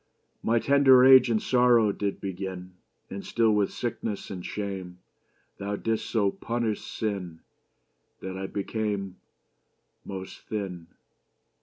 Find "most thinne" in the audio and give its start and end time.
10.03-10.87